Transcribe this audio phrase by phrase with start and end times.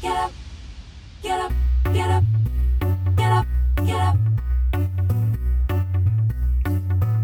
[0.00, 0.30] get up,
[1.22, 1.52] get up,
[1.92, 2.24] get up,
[3.16, 3.46] get up,
[3.84, 4.16] get up.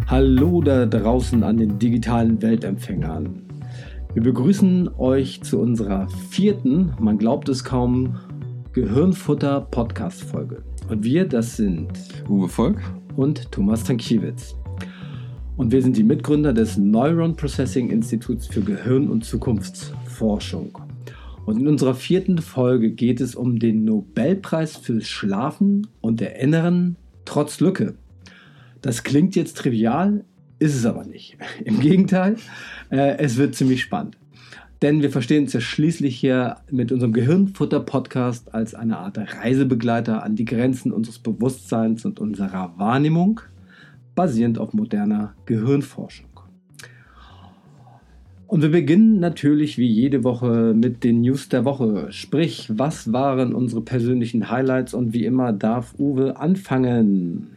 [0.06, 3.43] Hallo da draußen an den digitalen Weltempfängern.
[4.15, 8.16] Wir begrüßen euch zu unserer vierten, man glaubt es kaum,
[8.73, 10.62] Gehirnfutter Podcast Folge.
[10.88, 11.88] Und wir, das sind
[12.29, 12.80] Uwe Volk.
[13.16, 14.54] und Thomas Tankiewicz.
[15.56, 20.86] Und wir sind die Mitgründer des Neuron Processing Instituts für Gehirn- und Zukunftsforschung.
[21.47, 27.61] Und in unserer vierten Folge geht es um den Nobelpreis fürs Schlafen und Erinnern trotz
[27.61, 27.95] Lücke.
[28.82, 30.25] Das klingt jetzt trivial,
[30.59, 31.39] ist es aber nicht.
[31.64, 32.37] Im Gegenteil,
[32.91, 34.19] äh, es wird ziemlich spannend.
[34.83, 40.34] Denn wir verstehen uns ja schließlich hier mit unserem Gehirnfutter-Podcast als eine Art Reisebegleiter an
[40.34, 43.41] die Grenzen unseres Bewusstseins und unserer Wahrnehmung,
[44.17, 46.25] basierend auf moderner Gehirnforschung.
[48.47, 52.12] Und wir beginnen natürlich wie jede Woche mit den News der Woche.
[52.12, 57.48] Sprich, was waren unsere persönlichen Highlights und wie immer darf Uwe anfangen.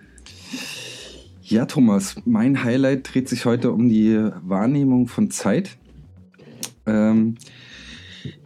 [1.44, 5.78] Ja, Thomas, mein Highlight dreht sich heute um die Wahrnehmung von Zeit.
[6.88, 7.35] Ähm,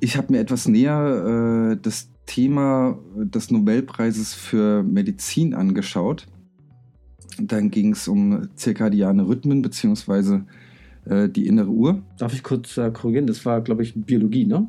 [0.02, 6.28] ich habe mir etwas näher äh, das Thema des Nobelpreises für Medizin angeschaut.
[7.39, 10.45] Dann ging es um zirkadiane Rhythmen beziehungsweise
[11.06, 12.02] äh, die innere Uhr.
[12.18, 13.28] Darf ich kurz äh, korrigieren?
[13.28, 14.68] Das war, glaube ich, Biologie, ne?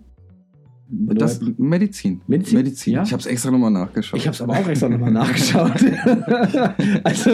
[1.06, 2.20] Oder- Das, Medizin.
[2.26, 2.58] Medizin?
[2.58, 2.92] Medizin.
[2.94, 3.02] Ja?
[3.02, 4.18] Ich habe es extra nochmal nachgeschaut.
[4.18, 5.72] Ich habe es aber auch extra nochmal nachgeschaut.
[7.04, 7.30] also,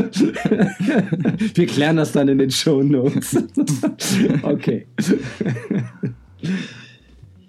[1.54, 3.36] wir klären das dann in den Show Notes.
[4.42, 4.86] okay.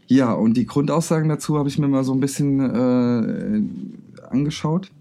[0.07, 4.91] Ja, und die Grundaussagen dazu habe ich mir mal so ein bisschen äh, angeschaut.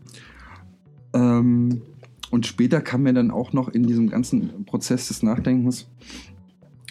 [1.15, 1.83] Ähm,
[2.31, 5.89] und später kam mir dann auch noch in diesem ganzen Prozess des Nachdenkens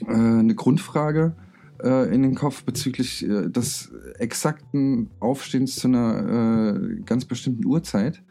[0.07, 1.35] äh, eine Grundfrage
[1.83, 8.21] äh, in den Kopf bezüglich äh, des exakten Aufstehens zu einer äh, ganz bestimmten Uhrzeit.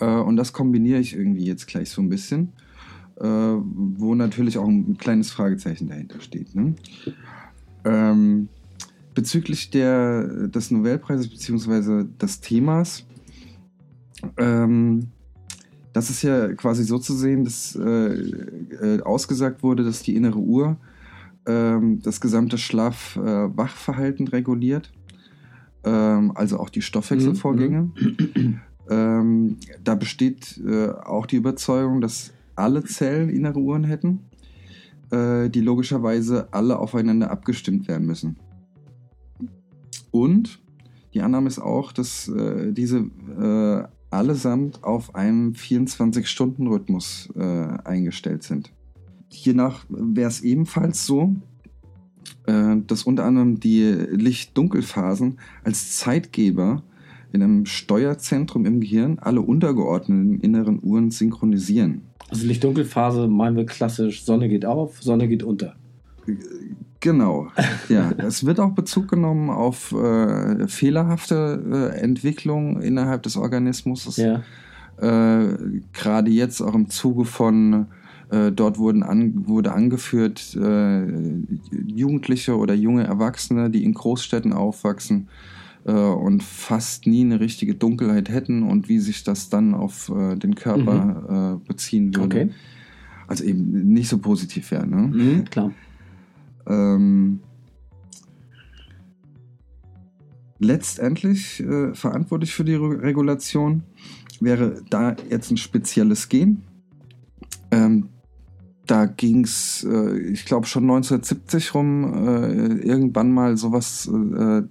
[0.00, 2.52] Äh, und das kombiniere ich irgendwie jetzt gleich so ein bisschen,
[3.16, 6.52] wo natürlich auch ein kleines Fragezeichen dahinter steht.
[6.56, 6.74] Ne?
[7.84, 8.48] Ähm,
[9.14, 12.06] bezüglich der, des Nobelpreises bzw.
[12.20, 13.06] des Themas,
[14.36, 15.12] ähm,
[15.92, 20.40] das ist ja quasi so zu sehen, dass äh, äh, ausgesagt wurde, dass die innere
[20.40, 20.76] Uhr
[21.46, 24.92] ähm, das gesamte Schlaf-Wachverhalten reguliert,
[25.84, 27.90] ähm, also auch die Stoffwechselvorgänge.
[28.90, 34.20] Ähm, da besteht äh, auch die Überzeugung, dass alle Zellen innere Uhren hätten,
[35.10, 38.36] äh, die logischerweise alle aufeinander abgestimmt werden müssen.
[40.10, 40.60] Und
[41.14, 47.40] die Annahme ist auch, dass äh, diese äh, allesamt auf einem 24-Stunden-Rhythmus äh,
[47.84, 48.70] eingestellt sind.
[49.34, 51.34] Hiernach wäre es ebenfalls so,
[52.46, 56.82] äh, dass unter anderem die Licht-Dunkelphasen als Zeitgeber
[57.32, 62.02] in einem Steuerzentrum im Gehirn alle untergeordneten inneren Uhren synchronisieren.
[62.30, 65.74] Also Licht-Dunkel-Phase meinen wir klassisch, Sonne geht auf, Sonne geht unter.
[67.00, 67.48] Genau,
[67.88, 68.12] ja.
[68.18, 74.16] es wird auch Bezug genommen auf äh, fehlerhafte äh, Entwicklung innerhalb des Organismus.
[74.16, 74.42] Ja.
[74.96, 75.56] Äh,
[75.92, 77.86] Gerade jetzt auch im Zuge von,
[78.34, 81.06] äh, dort wurden an, wurde angeführt, äh,
[81.86, 85.28] Jugendliche oder junge Erwachsene, die in Großstädten aufwachsen
[85.84, 90.36] äh, und fast nie eine richtige Dunkelheit hätten und wie sich das dann auf äh,
[90.36, 92.24] den Körper äh, beziehen würde.
[92.24, 92.50] Okay.
[93.28, 94.86] Also eben nicht so positiv wäre.
[94.86, 94.96] Ne?
[94.96, 95.70] Mhm, klar.
[96.66, 97.40] Ähm,
[100.58, 103.82] letztendlich äh, verantwortlich für die Re Regulation
[104.40, 106.62] wäre da jetzt ein spezielles Gen.
[107.70, 108.08] Ähm,
[108.86, 114.62] da ging es, äh, ich glaube, schon 1970 rum, äh, irgendwann mal sowas äh,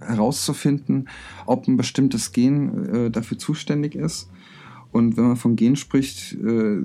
[0.00, 1.08] herauszufinden,
[1.46, 4.30] ob ein bestimmtes Gen äh, dafür zuständig ist.
[4.90, 6.78] Und wenn man von Gen spricht, äh,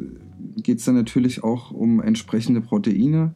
[0.62, 3.34] geht es dann natürlich auch um entsprechende Proteine.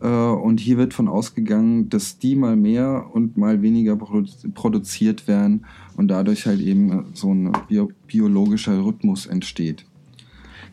[0.00, 5.28] Äh, und hier wird von ausgegangen, dass die mal mehr und mal weniger produ produziert
[5.28, 5.64] werden
[5.96, 9.84] und dadurch halt eben so ein bio biologischer Rhythmus entsteht.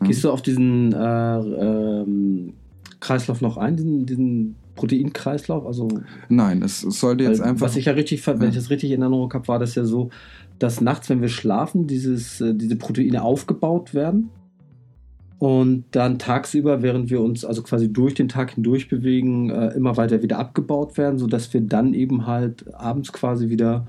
[0.02, 2.54] Gehst du auf diesen äh, ähm,
[3.00, 5.66] Kreislauf noch ein, diesen, diesen Proteinkreislauf?
[5.66, 5.88] Also,
[6.28, 7.66] Nein, es es sollte jetzt einfach.
[7.66, 8.48] was ich ja richtig, wenn Ja.
[8.48, 10.10] ich das richtig in Erinnerung habe, war das ja so,
[10.58, 14.30] dass nachts, wenn wir schlafen, dieses, äh, diese Proteine aufgebaut werden
[15.38, 19.96] und dann tagsüber, während wir uns also quasi durch den Tag hindurch bewegen, äh, immer
[19.96, 23.86] weiter wieder abgebaut werden, sodass wir dann eben halt abends quasi wieder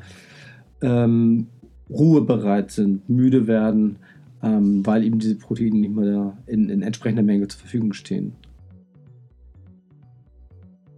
[0.82, 1.48] ähm,
[1.90, 3.98] ruhebereit sind, müde werden,
[4.44, 8.34] ähm, weil eben diese Proteine nicht mehr in, in entsprechender Menge zur Verfügung stehen.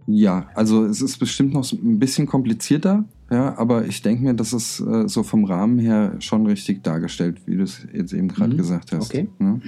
[0.06, 3.04] Ja, also es ist bestimmt noch ein bisschen komplizierter.
[3.30, 7.40] Ja, aber ich denke mir, das ist äh, so vom Rahmen her schon richtig dargestellt,
[7.46, 8.58] wie du es jetzt eben gerade Mhm.
[8.58, 9.06] gesagt hast.
[9.10, 9.28] Okay.
[9.38, 9.60] Ne?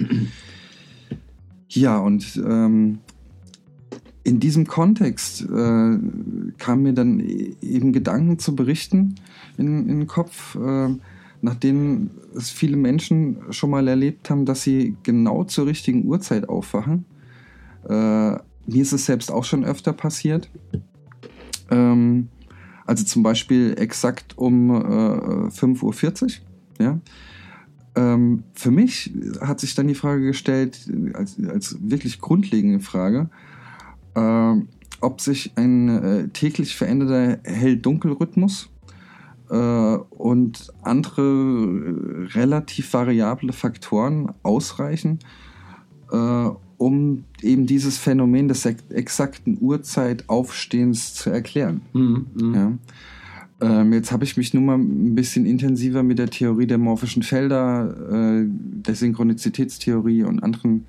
[1.69, 2.99] Ja, und ähm,
[4.23, 5.97] in diesem Kontext äh,
[6.57, 9.15] kam mir dann e- eben Gedanken zu berichten
[9.57, 10.89] in, in den Kopf, äh,
[11.41, 17.05] nachdem es viele Menschen schon mal erlebt haben, dass sie genau zur richtigen Uhrzeit aufwachen.
[17.87, 18.31] Äh,
[18.67, 20.49] mir ist es selbst auch schon öfter passiert.
[21.69, 22.29] Ähm,
[22.85, 26.29] also zum Beispiel exakt um äh, 5.40 Uhr.
[26.79, 26.99] Ja?
[27.95, 29.11] Ähm, für mich
[29.41, 33.29] hat sich dann die Frage gestellt, als, als wirklich grundlegende Frage,
[34.15, 34.53] äh,
[35.01, 38.69] ob sich ein äh, täglich veränderter Hell-Dunkel-Rhythmus
[39.49, 45.19] und andere äh, relativ variable Faktoren ausreichen,
[46.11, 51.81] äh, um eben dieses Phänomen des ex- exakten Uhrzeitaufstehens zu erklären.
[51.93, 52.25] Mhm.
[52.35, 52.53] Mhm.
[52.53, 52.73] Ja.
[53.59, 57.23] Ähm, jetzt habe ich mich nun mal ein bisschen intensiver mit der Theorie der morphischen
[57.23, 60.85] Felder, äh, der Synchronizitätstheorie und anderen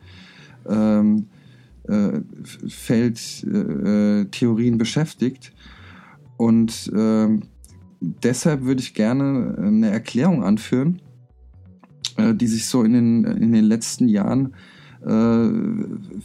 [0.69, 1.27] ähm,
[1.85, 2.21] äh,
[2.69, 5.53] Feldtheorien äh, beschäftigt.
[6.37, 7.45] Und ähm,
[8.01, 11.01] deshalb würde ich gerne eine Erklärung anführen,
[12.17, 14.55] äh, die sich so in den, in den letzten Jahren
[15.03, 15.49] äh,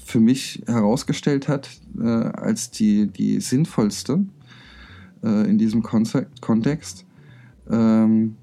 [0.04, 4.26] für mich herausgestellt hat äh, als die, die sinnvollste
[5.24, 7.06] äh, in diesem Konze Kontext,
[7.70, 8.36] ähm,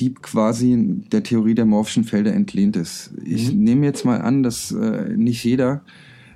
[0.00, 3.12] die quasi der Theorie der morphischen Felder entlehnt ist.
[3.24, 3.62] Ich Mhm.
[3.64, 5.82] nehme jetzt mal an, dass äh, nicht jeder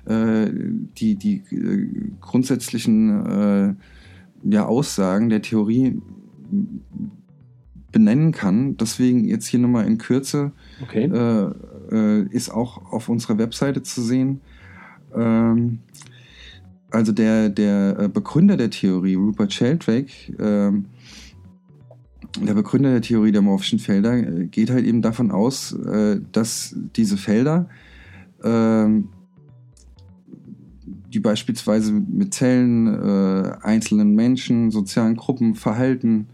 [0.05, 0.49] äh,
[0.97, 3.73] die, die äh, grundsätzlichen äh,
[4.43, 6.01] ja, Aussagen der Theorie
[7.91, 8.77] benennen kann.
[8.77, 10.51] Deswegen jetzt hier nochmal in Kürze
[10.81, 11.05] Okay.
[11.05, 11.51] äh,
[11.91, 14.41] äh, ist auch auf unserer Webseite zu sehen.
[15.15, 15.79] Ähm,
[16.89, 20.85] also der, der äh, Begründer der Theorie, Rupert Sheldrake, ähm,
[22.39, 26.75] der Begründer der Theorie der morphischen Felder, äh, geht halt eben davon aus, äh, dass
[26.95, 27.69] diese Felder,
[28.43, 29.09] ähm,
[31.13, 36.27] die beispielsweise mit Zellen, äh, einzelnen Menschen, sozialen Gruppen, Verhalten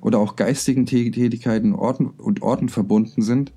[0.00, 3.52] oder auch geistigen Tä- Tätigkeiten Orten und Orten verbunden sind,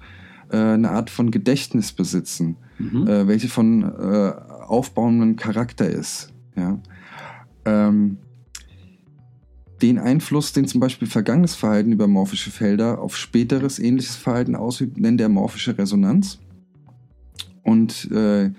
[0.51, 3.07] äh, eine Art von Gedächtnis besitzen, Mhm.
[3.07, 4.33] äh, welche von äh,
[4.67, 6.33] aufbauendem Charakter ist.
[6.55, 6.79] Ja?
[7.65, 8.17] Ähm,
[9.81, 14.97] den Einfluss, den zum Beispiel vergangenes Verhalten über morphische Felder auf späteres ähnliches Verhalten ausübt,
[14.97, 16.39] nennt er morphische Resonanz.
[17.63, 18.51] Und äh,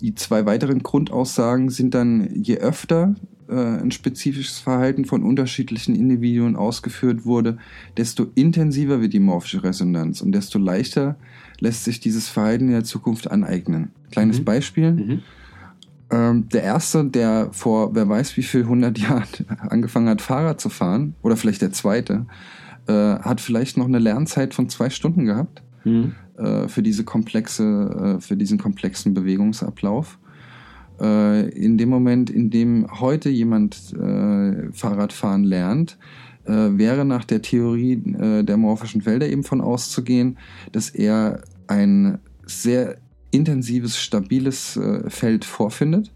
[0.00, 3.14] die zwei weiteren Grundaussagen sind dann, je öfter
[3.48, 7.58] äh, ein spezifisches Verhalten von unterschiedlichen Individuen ausgeführt wurde,
[7.96, 11.16] desto intensiver wird die morphische Resonanz und desto leichter
[11.58, 13.90] lässt sich dieses Verhalten in der Zukunft aneignen.
[14.10, 14.44] Kleines Mhm.
[14.44, 14.92] Beispiel.
[14.92, 15.22] Mhm.
[16.10, 19.28] Ähm, der erste, der vor wer weiß wie viel hundert Jahren
[19.68, 22.26] angefangen hat, Fahrrad zu fahren, oder vielleicht der zweite,
[22.86, 26.14] äh, hat vielleicht noch eine Lernzeit von zwei Stunden gehabt Mhm.
[26.40, 30.18] Äh, für diese komplexe, äh, für diesen komplexen Bewegungsablauf.
[31.00, 35.98] Äh, in dem Moment, in dem heute jemand äh, Fahrradfahren lernt,
[36.44, 40.38] äh, wäre nach der Theorie der morphischen Felder eben von auszugehen,
[40.72, 42.98] dass er ein sehr
[43.30, 46.12] intensives, stabiles Feld vorfindet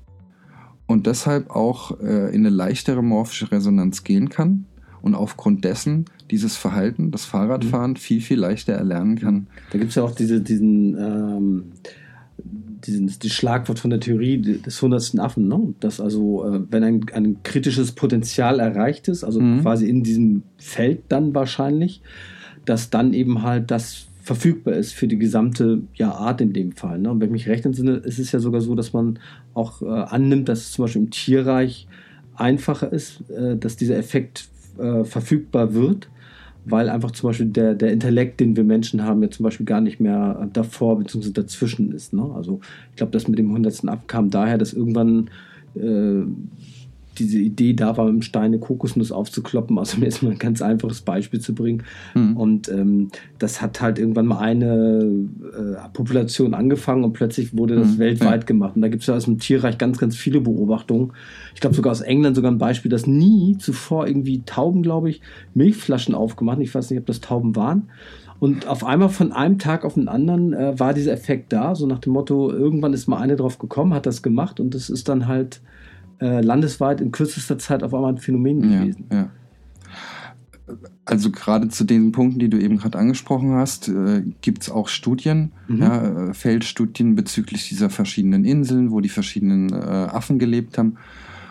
[0.87, 4.67] und deshalb auch in eine leichtere morphische Resonanz gehen kann
[5.05, 9.49] und aufgrund dessen dieses Verhalten, das Fahrradfahren, viel, viel leichter erlernen kann.
[9.71, 11.65] Da gibt es ja auch diese, diesen, ähm,
[12.39, 15.75] diesen das Schlagwort von der Theorie des hundertsten Affen, ne?
[15.79, 19.61] dass also, äh, wenn ein, ein kritisches Potenzial erreicht ist, also Mhm.
[19.61, 22.01] quasi in diesem Feld dann wahrscheinlich,
[22.65, 26.99] dass dann eben halt das verfügbar ist für die gesamte ja, Art in dem Fall.
[26.99, 27.11] Ne?
[27.11, 29.19] Und wenn ich mich recht entsinne, ist es ja sogar so, dass man
[29.53, 31.87] auch äh, annimmt, dass es zum Beispiel im Tierreich
[32.37, 36.09] einfacher ist, äh, dass dieser Effekt äh, verfügbar wird,
[36.65, 39.81] weil einfach zum Beispiel der, der Intellekt, den wir Menschen haben, ja zum Beispiel gar
[39.81, 41.31] nicht mehr davor bzw.
[41.31, 42.13] dazwischen ist.
[42.13, 42.31] Ne?
[42.35, 45.31] Also ich glaube, das mit dem hundertsten Ab kam daher, dass irgendwann
[45.75, 46.23] äh,
[47.19, 50.39] diese Idee da war, mit dem Stein eine Kokosnuss aufzukloppen, also um jetzt mal ein
[50.39, 51.83] ganz einfaches Beispiel zu bringen.
[52.15, 52.37] Mhm.
[52.37, 55.05] Und ähm, das hat halt irgendwann mal eine
[55.53, 58.77] äh, Population angefangen und plötzlich wurde das Mhm, weltweit gemacht.
[58.77, 61.13] Und da gibt es ja aus dem Tierreich ganz, ganz viele Beobachtungen.
[61.55, 65.21] Ich glaube sogar aus England sogar ein Beispiel, dass nie zuvor irgendwie Tauben, glaube ich,
[65.55, 66.59] Milchflaschen aufgemacht.
[66.61, 67.89] Ich weiß nicht, ob das Tauben waren.
[68.41, 71.87] Und auf einmal von einem Tag auf den anderen äh, war dieser Effekt da, so
[71.87, 75.09] nach dem Motto, irgendwann ist mal eine drauf gekommen, hat das gemacht und das ist
[75.09, 75.61] dann halt
[76.21, 79.05] äh, landesweit in kürzester Zeit auf einmal ein Phänomen gewesen.
[79.13, 79.31] ja.
[81.05, 84.89] Also gerade zu den Punkten, die du eben gerade angesprochen hast, äh, gibt es auch
[84.89, 85.79] Studien, Mhm.
[85.83, 90.97] ja, äh, Feldstudien bezüglich dieser verschiedenen Inseln, wo die verschiedenen äh, Affen gelebt haben.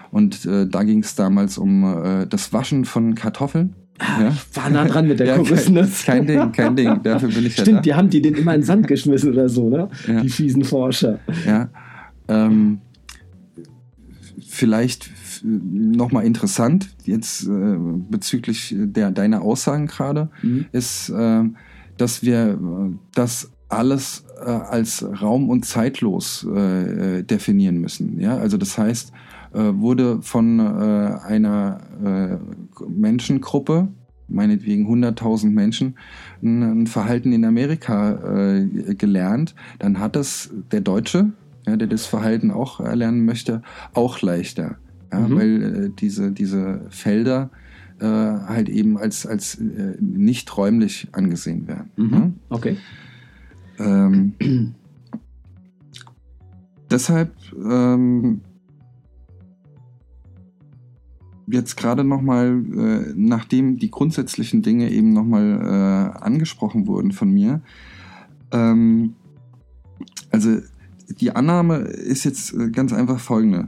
[0.09, 3.75] Und äh, da ging es damals um äh, das Waschen von Kartoffeln.
[3.99, 4.29] Ja?
[4.29, 6.03] Ich war nah dran mit der Ja, Kokosnuss.
[6.03, 7.03] kein, kein Ding, kein Ding.
[7.03, 9.47] Dafür bin ich ja Stimmt, die haben die den immer in den Sand geschmissen oder
[9.47, 9.89] so, ne?
[10.07, 10.21] Ja.
[10.21, 11.19] Die fiesen Forscher.
[11.45, 11.69] Ja.
[12.27, 12.79] Ähm,
[14.47, 15.11] vielleicht
[15.43, 17.77] nochmal interessant, jetzt äh,
[18.09, 20.65] bezüglich der, deiner Aussagen gerade, Mhm.
[20.71, 21.43] ist, äh,
[21.97, 28.19] dass wir äh, das alles äh, als raum- und zeitlos äh, äh, definieren müssen.
[28.19, 28.37] Ja?
[28.37, 29.11] Also das heißt,
[29.55, 31.79] wurde von einer
[32.87, 33.87] Menschengruppe,
[34.27, 35.95] meinetwegen 100.000 Menschen,
[36.41, 41.33] ein, ein Verhalten in Amerika äh, gelernt, dann hat es der Deutsche,
[41.65, 43.61] ja, der das Verhalten auch erlernen möchte,
[43.93, 44.77] auch leichter.
[45.11, 45.35] Ja, Mhm.
[45.35, 47.51] Weil äh, diese, diese Felder
[47.99, 51.91] äh, halt eben als, als äh, nicht räumlich angesehen werden.
[51.95, 52.33] Mhm.
[52.49, 52.77] Okay.
[53.77, 54.07] Ja?
[54.07, 54.33] Ähm,
[56.91, 58.41] deshalb ähm,
[61.47, 67.61] jetzt gerade nochmal, äh, nachdem die grundsätzlichen Dinge eben nochmal äh, angesprochen wurden von mir,
[68.51, 69.15] ähm,
[70.31, 70.59] also
[71.09, 73.67] die Annahme ist jetzt äh, ganz einfach folgende.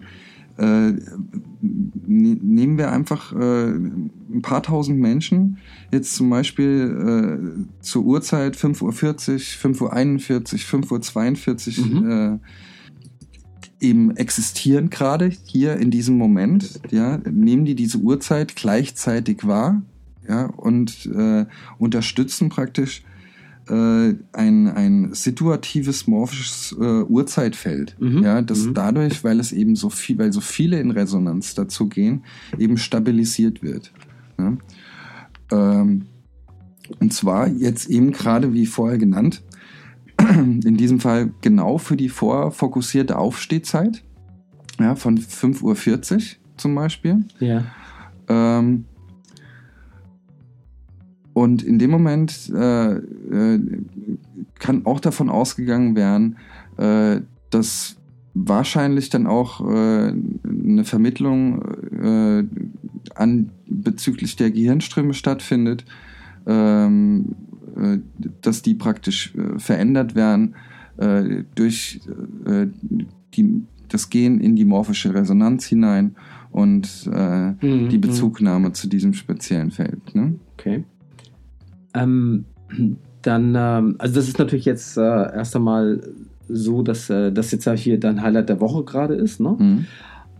[0.57, 5.57] Äh, ne- nehmen wir einfach äh, ein paar tausend Menschen,
[5.91, 8.91] jetzt zum Beispiel äh, zur Uhrzeit 5.40 Uhr,
[9.91, 12.11] 5.41 Uhr, 5.42 Uhr Mhm.
[12.11, 19.81] äh, eben existieren gerade hier in diesem Moment, ja, nehmen die diese Uhrzeit gleichzeitig wahr,
[20.27, 21.45] ja, und äh,
[21.77, 23.03] unterstützen praktisch
[23.73, 27.95] ein, ein situatives morphisches äh, Uhrzeitfeld.
[27.99, 28.23] Mhm.
[28.23, 28.73] Ja, das Mhm.
[28.73, 32.23] dadurch, weil es eben so viel, weil so viele in Resonanz dazu gehen,
[32.57, 33.91] eben stabilisiert wird.
[34.37, 34.57] Ja?
[35.51, 36.05] Ähm,
[36.99, 39.41] und zwar jetzt eben gerade wie vorher genannt,
[40.19, 44.03] in diesem Fall genau für die vorfokussierte Aufstehzeit,
[44.79, 46.21] ja, von 5.40 Uhr
[46.57, 47.23] zum Beispiel.
[47.39, 47.63] Ja.
[48.27, 48.85] Ähm,
[51.35, 53.59] und in dem Moment äh, äh,
[54.57, 56.37] kann auch davon ausgegangen werden,
[56.77, 57.97] äh, dass
[58.33, 61.61] wahrscheinlich dann auch äh, eine Vermittlung
[61.91, 62.45] äh,
[63.15, 65.83] an bezüglich der Gehirnströme stattfindet,
[66.47, 67.35] ähm,
[67.75, 67.97] äh,
[68.41, 70.55] dass die praktisch verändert werden
[71.55, 71.99] durch
[73.35, 76.15] die, das Gehen in die morphische Resonanz hinein
[76.51, 77.89] und Mhm.
[77.89, 80.15] die Bezugnahme zu diesem speziellen Feld.
[80.15, 80.35] Ne?
[80.53, 80.85] Okay.
[81.95, 82.45] Ähm,
[83.21, 86.01] dann, ähm, also das ist natürlich jetzt äh, erst einmal
[86.47, 89.55] so, dass äh, das jetzt hier dein Highlight der Woche gerade ist, ne?
[89.57, 89.85] Mhm.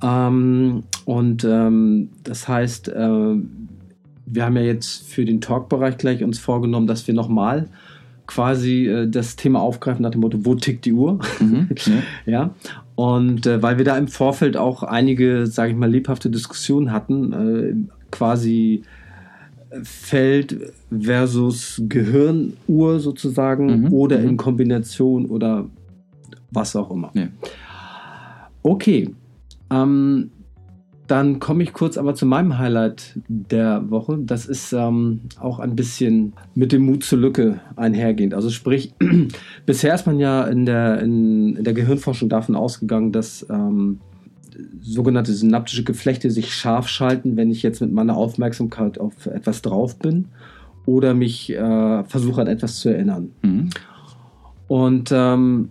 [0.04, 3.36] Ähm, und ähm, das heißt, äh,
[4.26, 7.68] wir haben ja jetzt für den Talk-Bereich gleich uns vorgenommen, dass wir nochmal
[8.28, 11.20] quasi äh, das Thema aufgreifen nach dem Motto, wo tickt die Uhr?
[11.40, 11.70] Mhm.
[12.26, 12.32] Ja.
[12.32, 12.50] ja.
[12.96, 17.34] Und äh, weil wir da im Vorfeld auch einige, sage ich mal, lebhafte Diskussionen hatten,
[17.34, 17.76] äh,
[18.12, 18.84] quasi
[19.84, 24.30] Feld versus Gehirnuhr sozusagen Mhm, oder mhm.
[24.30, 25.68] in Kombination oder
[26.52, 27.12] was auch immer.
[27.14, 27.28] Ja.
[28.64, 29.14] Okay,
[29.72, 30.32] ähm,
[31.08, 34.18] dann komme ich kurz aber zu meinem Highlight der Woche.
[34.20, 38.34] Das ist ähm, auch ein bisschen mit dem Mut zur Lücke einhergehend.
[38.34, 38.94] Also sprich,
[39.66, 44.00] bisher ist man ja in der, in, in der Gehirnforschung davon ausgegangen, dass ähm,
[44.82, 49.98] sogenannte synaptische Geflechte sich scharf schalten, wenn ich jetzt mit meiner Aufmerksamkeit auf etwas drauf
[49.98, 50.26] bin
[50.86, 53.32] oder mich äh, versuche an etwas zu erinnern.
[53.42, 53.70] Mhm.
[54.68, 55.70] Und ähm,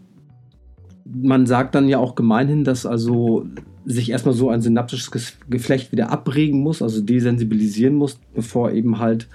[1.05, 3.47] man sagt dann ja auch gemeinhin, dass also
[3.85, 5.11] sich erstmal so ein synaptisches
[5.51, 9.29] Geflecht wieder abregen muss, also desensibilisieren muss, bevor eben halt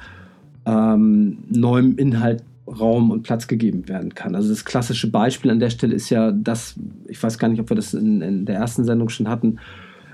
[0.66, 4.36] ähm, neuem Inhalt Raum und Platz gegeben werden kann.
[4.36, 6.76] Also das klassische Beispiel an der Stelle ist ja das,
[7.08, 9.60] ich weiß gar nicht, ob wir das in, in der ersten Sendung schon hatten.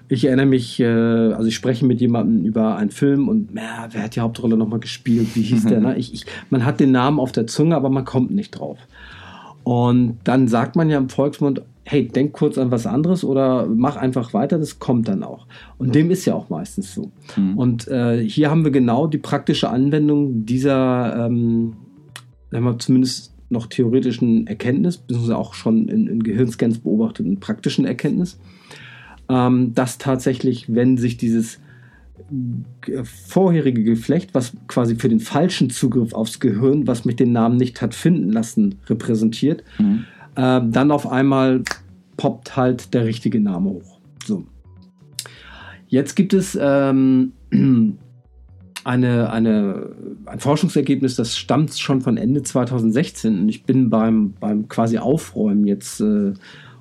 [0.07, 4.03] Ich erinnere mich, äh, also ich spreche mit jemandem über einen Film und ja, wer
[4.03, 5.35] hat die Hauptrolle nochmal gespielt?
[5.35, 5.81] Wie hieß der?
[5.85, 5.97] Ne?
[5.97, 8.77] Ich, ich, man hat den Namen auf der Zunge, aber man kommt nicht drauf.
[9.63, 13.95] Und dann sagt man ja im Volksmund, hey, denk kurz an was anderes oder mach
[13.95, 15.47] einfach weiter, das kommt dann auch.
[15.77, 17.11] Und dem ist ja auch meistens so.
[17.35, 17.57] Mhm.
[17.57, 21.73] Und äh, hier haben wir genau die praktische Anwendung dieser, ähm,
[22.55, 28.39] sagen wir zumindest noch theoretischen Erkenntnis, beziehungsweise auch schon in, in Gehirnscans beobachteten praktischen Erkenntnis,
[29.29, 31.59] ähm, dass tatsächlich, wenn sich dieses
[32.81, 37.57] g- vorherige Geflecht, was quasi für den falschen Zugriff aufs Gehirn, was mich den Namen
[37.57, 40.05] nicht hat finden lassen, repräsentiert, Mhm.
[40.35, 41.63] äh, dann auf einmal
[42.17, 43.99] poppt halt der richtige Name hoch.
[44.25, 44.45] So.
[45.87, 47.33] Jetzt gibt es ähm,
[48.85, 49.89] eine, eine,
[50.27, 55.65] ein Forschungsergebnis, das stammt schon von Ende 2016 und ich bin beim, beim quasi Aufräumen
[55.65, 56.33] jetzt äh,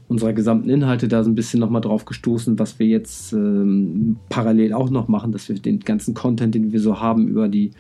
[0.07, 4.75] unserer gesamten Inhalte da so ein bisschen nochmal drauf gestoßen, was wir jetzt ähm, parallel
[4.75, 7.71] auch noch machen, dass wir den ganzen Content, den wir so haben über die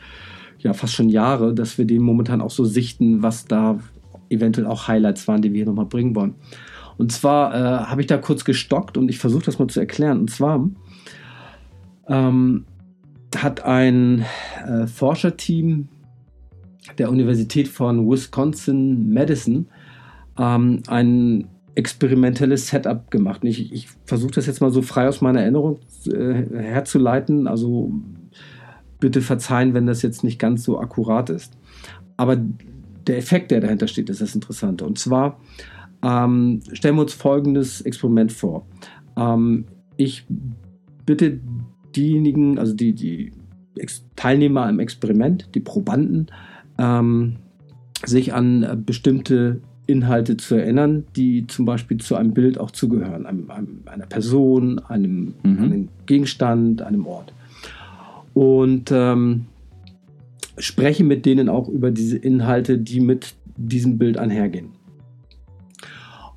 [0.59, 3.79] ja fast schon Jahre, dass wir den momentan auch so sichten, was da
[4.31, 6.35] eventuell auch Highlights waren, die wir hier nochmal bringen wollen.
[6.97, 10.21] Und zwar äh, habe ich da kurz gestockt und ich versuche das mal zu erklären.
[10.21, 10.67] Und zwar
[12.09, 12.65] ähm,
[13.43, 14.25] hat ein
[14.67, 15.89] äh, Forscherteam
[16.99, 19.67] der Universität von Wisconsin-Madison
[20.39, 23.43] ähm, ein experimentelles Setup gemacht.
[23.43, 27.49] Und ich, ich versuche das jetzt mal so frei aus meiner Erinnerung äh, herzuleiten.
[27.49, 27.93] Also
[29.01, 31.57] bitte verzeihen, wenn das jetzt nicht ganz so akkurat ist.
[32.17, 32.37] Aber
[33.07, 34.85] der Effekt, der dahinter steht, ist das Interessante.
[34.85, 35.41] Und zwar
[36.03, 38.67] ähm, stellen wir uns folgendes Experiment vor.
[39.17, 39.65] Ähm,
[39.97, 40.27] ich
[41.07, 41.41] bitte
[41.97, 43.33] diejenigen, also die, die
[44.17, 46.29] Teilnehmer im Experiment, die Probanden,
[46.79, 47.37] ähm,
[48.05, 53.27] sich an äh, bestimmte Inhalte zu erinnern, die zum Beispiel zu einem Bild auch zugehören,
[53.27, 55.59] einem, einem, einer Person, einem, mhm.
[55.63, 57.33] einem, Gegenstand, einem Ort.
[58.33, 59.47] Und ähm,
[60.59, 64.71] spreche mit denen auch über diese Inhalte, die mit diesem Bild einhergehen.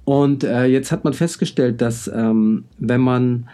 [0.04, 3.50] Und äh, jetzt hat man festgestellt, dass ähm, wenn man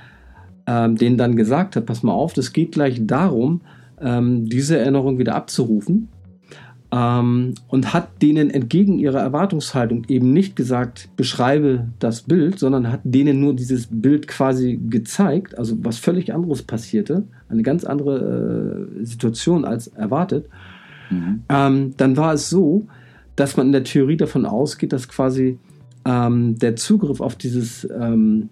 [0.68, 3.62] ähm, denen dann gesagt hat, pass mal auf, das geht gleich darum,
[4.02, 6.10] ähm, diese Erinnerung wieder abzurufen,
[6.94, 13.00] ähm, und hat denen entgegen ihrer Erwartungshaltung eben nicht gesagt, beschreibe das Bild, sondern hat
[13.04, 19.06] denen nur dieses Bild quasi gezeigt, also was völlig anderes passierte, eine ganz andere äh,
[19.06, 20.48] Situation als erwartet,
[21.10, 21.42] mhm.
[21.50, 22.86] ähm, dann war es so,
[23.36, 25.58] dass man in der Theorie davon ausgeht, dass quasi
[26.06, 28.50] ähm, der Zugriff auf dieses, ähm,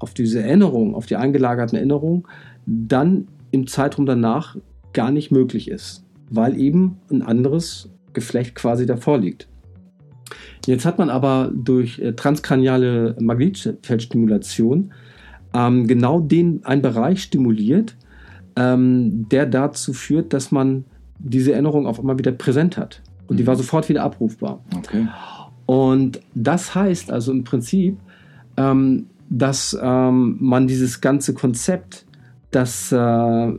[0.00, 2.24] auf diese Erinnerung, auf die eingelagerten Erinnerungen,
[2.66, 4.56] dann im Zeitraum danach
[4.92, 9.48] gar nicht möglich ist weil eben ein anderes Geflecht quasi davor liegt.
[10.66, 14.92] Jetzt hat man aber durch äh, transkraniale Magnetfeldstimulation
[15.52, 17.96] ähm, genau den einen Bereich stimuliert,
[18.56, 20.84] ähm, der dazu führt, dass man
[21.18, 23.02] diese Erinnerung auf einmal wieder präsent hat.
[23.26, 23.58] Und die war mhm.
[23.58, 24.62] sofort wieder abrufbar.
[24.76, 25.08] Okay.
[25.66, 27.96] Und das heißt also im Prinzip,
[28.56, 32.04] ähm, dass ähm, man dieses ganze Konzept
[32.50, 32.96] das äh,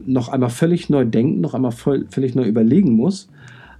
[0.05, 3.29] noch einmal völlig neu denken, noch einmal voll, völlig neu überlegen muss,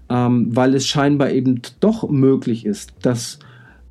[0.09, 3.39] ähm, weil es scheinbar eben doch möglich ist, dass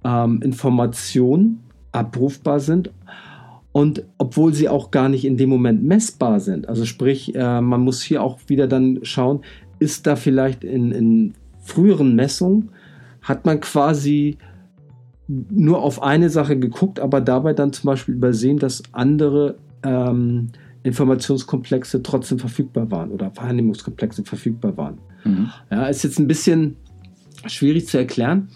[0.02, 1.60] ähm, Informationen
[1.92, 2.90] abrufbar sind
[3.72, 6.68] und obwohl sie auch gar nicht in dem Moment messbar sind.
[6.68, 9.40] Also sprich, äh, man muss hier auch wieder dann schauen,
[9.78, 12.70] ist da vielleicht in, in früheren Messungen,
[13.22, 14.38] hat man quasi
[15.50, 20.48] nur auf eine Sache geguckt, aber dabei dann zum Beispiel übersehen, dass andere ähm,
[20.82, 24.98] Informationskomplexe trotzdem verfügbar waren oder Wahrnehmungskomplexe verfügbar waren.
[25.24, 25.50] Mhm.
[25.70, 26.76] Ja, ist jetzt ein bisschen
[27.46, 28.48] schwierig zu erklären,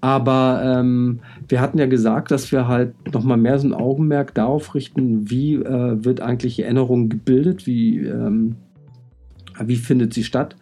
[0.00, 4.74] aber ähm, wir hatten ja gesagt, dass wir halt nochmal mehr so ein Augenmerk darauf
[4.74, 8.56] richten, wie äh, wird eigentlich Erinnerung gebildet, wie, ähm,
[9.60, 10.56] wie findet sie statt.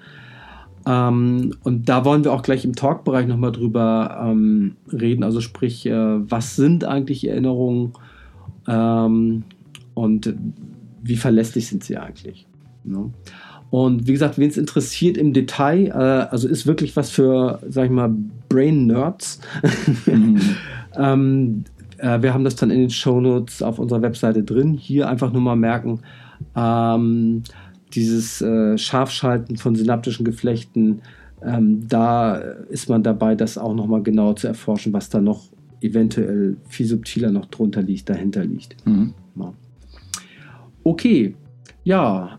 [0.87, 5.87] Ähm, und da wollen wir auch gleich im Talkbereich nochmal drüber ähm, reden, also sprich,
[5.87, 7.93] äh, was sind eigentlich Erinnerungen
[8.67, 9.45] ähm,
[9.95, 10.35] und
[11.03, 12.47] wie verlässlich sind sie eigentlich.
[12.85, 13.11] Ne?
[13.71, 17.87] Und wie gesagt, wen es interessiert im Detail, äh, also ist wirklich was für, sag
[17.87, 18.15] ich mal,
[18.49, 19.41] Brain-Nerds.
[20.07, 20.41] Mhm.
[20.97, 21.65] ähm,
[21.97, 24.75] äh, wir haben das dann in den Shownotes auf unserer Webseite drin.
[24.75, 26.01] Hier einfach nur mal merken,
[26.55, 27.45] ähm,
[27.95, 31.03] dieses äh, Scharfschalten von synaptischen Geflechten,
[31.45, 35.45] ähm, da ist man dabei, das auch nochmal genauer zu erforschen, was da noch
[35.81, 38.77] eventuell viel subtiler noch drunter liegt, dahinter liegt.
[38.87, 39.15] Mhm.
[39.37, 39.53] Ja.
[40.85, 41.35] Okay,
[41.85, 42.39] ja,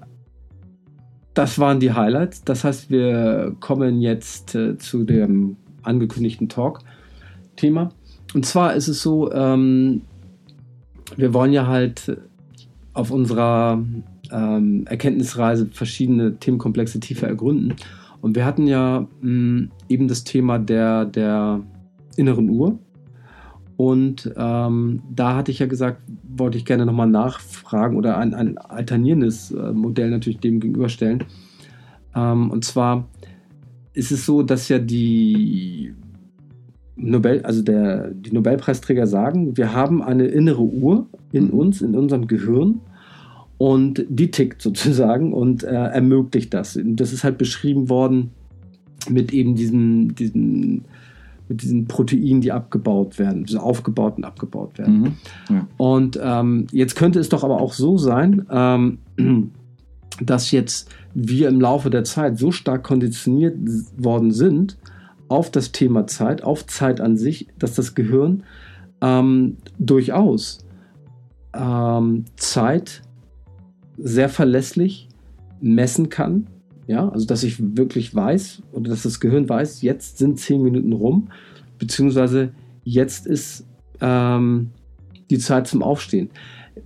[1.33, 2.43] das waren die Highlights.
[2.43, 7.89] Das heißt, wir kommen jetzt äh, zu dem angekündigten Talk-Thema.
[8.33, 10.01] Und zwar ist es so, ähm,
[11.17, 12.17] wir wollen ja halt
[12.93, 13.83] auf unserer
[14.33, 17.75] ähm, Erkenntnisreise verschiedene Themenkomplexe tiefer ergründen.
[18.21, 21.61] Und wir hatten ja mh, mm, eben das Thema der, der
[22.17, 22.79] inneren Uhr.
[23.75, 28.57] Und ähm, da hatte ich ja gesagt, wollte ich gerne nochmal nachfragen oder ein, ein
[28.57, 31.23] alternierendes äh, Modell natürlich dem gegenüberstellen.
[32.15, 33.07] Ähm, und zwar
[33.93, 35.93] ist es so, dass ja die
[36.95, 41.53] Nobel, also der, die Nobelpreisträger sagen, wir haben eine innere Uhr in mhm.
[41.53, 42.81] uns, in unserem Gehirn
[43.63, 46.75] und die tickt sozusagen und äh, ermöglicht das.
[46.75, 48.31] Und das ist halt beschrieben worden
[49.09, 50.83] mit eben diesen, diesen
[51.47, 54.99] mit diesen Proteinen, die abgebaut werden, so aufgebaut und abgebaut werden.
[54.99, 55.13] Mhm.
[55.49, 55.67] Ja.
[55.77, 58.97] Und ähm, jetzt könnte es doch aber auch so sein, ähm,
[60.21, 63.55] dass jetzt wir im Laufe der Zeit so stark konditioniert
[63.95, 64.77] worden sind
[65.29, 68.43] auf das Thema Zeit, auf Zeit an sich, dass das Gehirn
[68.99, 70.65] ähm, durchaus
[71.53, 73.03] ähm, Zeit
[73.97, 75.09] sehr verlässlich
[75.61, 76.47] messen kann.
[76.85, 80.91] Ja, also dass ich wirklich weiß oder dass das Gehirn weiß, jetzt sind zehn Minuten
[80.91, 81.29] rum,
[81.79, 82.51] beziehungsweise
[82.83, 83.65] jetzt ist
[84.01, 84.71] ähm,
[85.29, 86.29] die Zeit zum Aufstehen.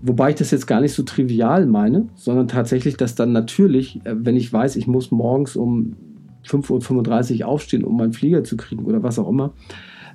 [0.01, 4.15] Wobei ich das jetzt gar nicht so trivial meine, sondern tatsächlich, dass dann natürlich, äh,
[4.17, 5.95] wenn ich weiß, ich muss morgens um
[6.45, 9.53] 5.35 Uhr aufstehen, um meinen Flieger zu kriegen oder was auch immer,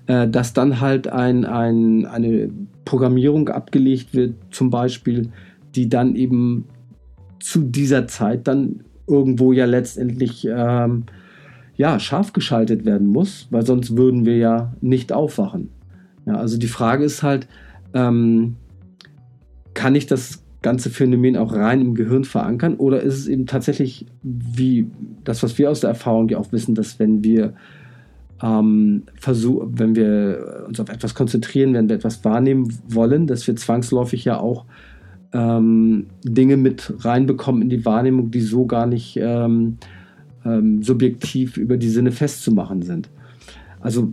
[0.06, 2.50] äh, dass dann halt ein, ein, eine
[2.84, 5.30] Programmierung abgelegt wird, zum Beispiel,
[5.74, 6.66] die dann eben
[7.42, 11.04] zu dieser Zeit dann irgendwo ja letztendlich ähm,
[11.76, 15.70] ja, scharf geschaltet werden muss, weil sonst würden wir ja nicht aufwachen.
[16.26, 17.48] Ja, also die Frage ist halt,
[17.94, 18.56] ähm,
[19.74, 24.06] kann ich das ganze Phänomen auch rein im Gehirn verankern oder ist es eben tatsächlich
[24.22, 24.86] wie
[25.24, 27.54] das, was wir aus der Erfahrung ja auch wissen, dass wenn wir
[28.42, 34.24] ähm, wenn wir uns auf etwas konzentrieren, wenn wir etwas wahrnehmen wollen, dass wir zwangsläufig
[34.24, 34.64] ja auch
[35.32, 39.78] ähm, Dinge mit reinbekommen in die Wahrnehmung, die so gar nicht ähm,
[40.44, 43.10] ähm, subjektiv über die Sinne festzumachen sind.
[43.80, 44.12] Also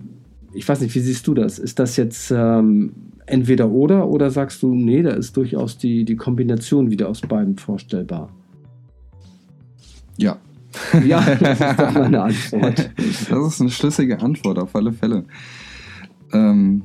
[0.54, 1.60] ich weiß nicht, wie siehst du das?
[1.60, 2.94] Ist das jetzt ähm,
[3.26, 7.58] entweder oder oder sagst du, nee, da ist durchaus die, die Kombination wieder aus beiden
[7.58, 8.30] vorstellbar?
[10.18, 10.38] Ja.
[11.06, 12.92] Ja, das ist doch meine Antwort.
[12.98, 15.26] Das ist eine schlüssige Antwort, auf alle Fälle.
[16.32, 16.84] Ähm,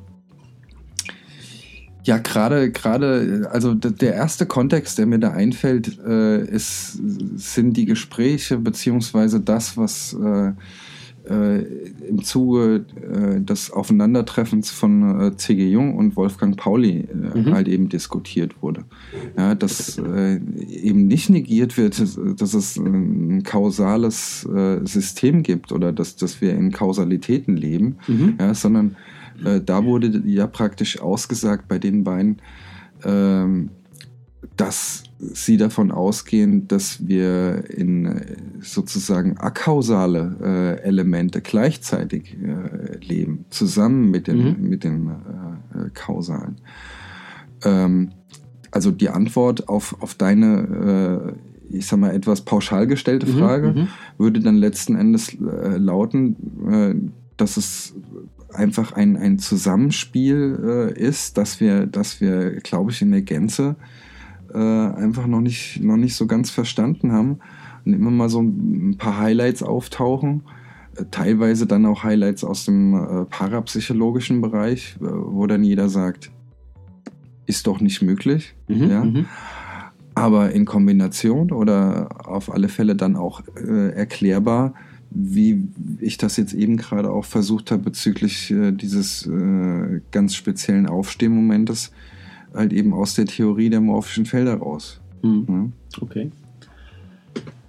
[2.04, 7.00] ja, gerade, gerade, also der erste Kontext, der mir da einfällt, äh, ist,
[7.36, 10.52] sind die Gespräche beziehungsweise das, was äh,
[11.26, 11.64] äh,
[12.06, 15.70] im Zuge äh, des Aufeinandertreffens von äh, C.G.
[15.70, 17.54] Jung und Wolfgang Pauli äh, Mhm.
[17.54, 18.84] halt eben diskutiert wurde.
[19.38, 24.46] Ja, dass eben nicht negiert wird, dass, dass es ein kausales
[24.84, 28.34] System gibt oder dass, dass wir in Kausalitäten leben, Mhm.
[28.38, 28.96] ja, sondern
[29.44, 32.40] äh, da wurde ja praktisch ausgesagt bei den beiden,
[33.04, 33.70] ähm,
[34.56, 40.36] dass sie davon ausgehen, dass wir in äh, sozusagen akausale
[40.82, 44.68] äh, Elemente gleichzeitig äh, leben, zusammen mit den, Mhm.
[44.68, 46.56] mit den äh, äh, kausalen.
[47.64, 48.10] Ähm,
[48.70, 51.36] also die Antwort auf, auf deine,
[51.72, 53.88] äh, ich sag mal, etwas pauschal gestellte Mhm, Frage mhm.
[54.18, 57.94] würde dann letzten Endes lauten, dass es
[58.54, 63.76] einfach ein, ein Zusammenspiel äh, ist, dass wir, dass wir, glaube ich, in der Gänze
[64.52, 67.40] äh, einfach noch nicht, noch nicht so ganz verstanden haben
[67.84, 70.42] und immer mal so ein paar Highlights auftauchen.
[70.96, 76.30] äh, Teilweise dann auch Highlights aus dem äh, parapsychologischen Bereich, äh, wo dann jeder sagt,
[77.46, 78.54] ist doch nicht möglich.
[78.68, 78.90] Mhm.
[78.90, 79.04] Ja?
[79.04, 79.26] Mhm.
[80.14, 84.74] aber in Kombination oder auf alle Fälle dann auch äh, erklärbar,
[85.14, 85.68] wie
[86.00, 91.92] ich das jetzt eben gerade auch versucht habe bezüglich äh, dieses äh, ganz speziellen Aufstehmomentes,
[92.52, 95.00] halt eben aus der Theorie der morphischen Felder raus.
[95.22, 95.44] Mhm.
[95.48, 95.72] Ne?
[96.00, 96.30] Okay.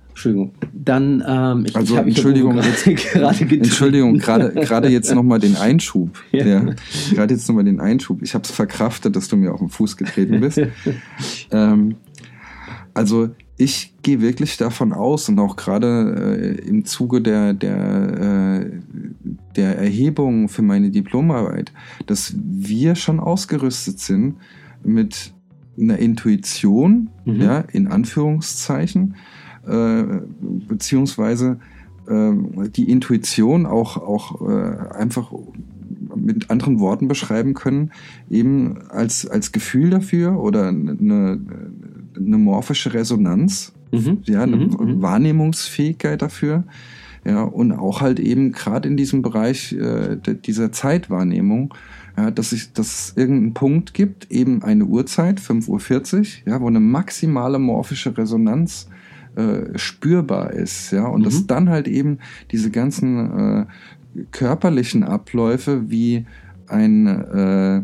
[0.09, 0.51] Entschuldigung.
[0.73, 3.55] Dann, ähm, ich, Also, ich Entschuldigung, gerade, gerade.
[3.57, 6.17] Entschuldigung, gerade gerade jetzt nochmal den Einschub.
[6.31, 6.45] Ja.
[6.45, 6.65] Ja.
[7.13, 8.21] Gerade jetzt nochmal den Einschub.
[8.21, 10.59] Ich habe es verkraftet, dass du mir auf den Fuß getreten bist.
[11.51, 11.95] ähm,
[12.93, 18.71] also ich gehe wirklich davon aus und auch gerade äh, im Zuge der, der, äh,
[19.55, 21.71] der Erhebung für meine Diplomarbeit,
[22.05, 24.35] dass wir schon ausgerüstet sind
[24.83, 25.33] mit
[25.79, 27.41] einer Intuition, Mhm.
[27.41, 29.15] ja, in Anführungszeichen,
[29.65, 30.03] äh,
[30.67, 31.59] beziehungsweise
[32.07, 32.31] äh,
[32.69, 35.31] die Intuition auch, auch äh, einfach
[36.15, 37.91] mit anderen Worten beschreiben können,
[38.29, 41.39] eben als, als Gefühl dafür oder eine,
[42.17, 44.19] eine morphische Resonanz, Mhm.
[44.25, 44.77] ja, eine Mhm.
[44.79, 45.01] Mhm.
[45.01, 46.63] Wahrnehmungsfähigkeit dafür.
[47.23, 51.73] Ja, und auch halt eben gerade in diesem Bereich äh, dieser Zeitwahrnehmung,
[52.17, 56.67] ja, dass, ich, dass es irgendeinen Punkt gibt, eben eine Uhrzeit, 5.40 Uhr, ja, wo
[56.67, 58.87] eine maximale morphische Resonanz
[59.35, 61.23] äh, spürbar ist, ja, und Mhm.
[61.25, 62.19] dass dann halt eben
[62.51, 63.65] diese ganzen äh,
[64.31, 66.25] körperlichen Abläufe wie
[66.67, 67.81] ein äh,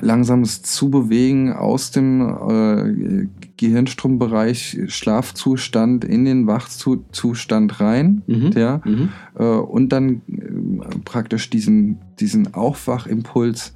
[0.00, 8.50] langsames Zubewegen aus dem äh, Gehirnstrombereich Schlafzustand in den Wachzustand rein, Mhm.
[8.54, 9.08] ja, Mhm.
[9.38, 13.74] äh, und dann äh, praktisch diesen, diesen Aufwachimpuls,